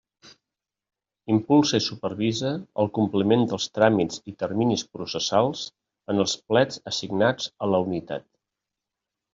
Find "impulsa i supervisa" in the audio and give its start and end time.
1.33-2.53